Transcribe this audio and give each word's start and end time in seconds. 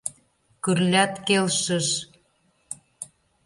Кырлят 0.63 1.13
келшыш. 1.27 1.87